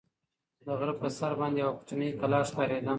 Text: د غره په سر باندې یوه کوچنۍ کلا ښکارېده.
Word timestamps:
د 0.65 0.67
غره 0.79 0.93
په 1.01 1.07
سر 1.17 1.31
باندې 1.39 1.57
یوه 1.63 1.73
کوچنۍ 1.77 2.09
کلا 2.19 2.39
ښکارېده. 2.49 2.89